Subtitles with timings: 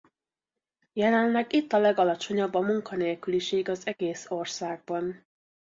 [0.93, 5.25] Jelenleg itt a legalacsonyabb a munkanélküliség az egész országban.